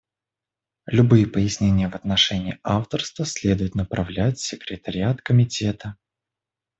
[0.87, 5.95] Любые пояснения в отношении авторства следует направлять в секретариат Комитета.